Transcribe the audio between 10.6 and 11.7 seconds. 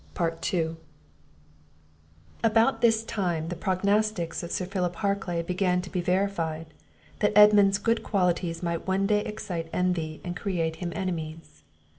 him enemies.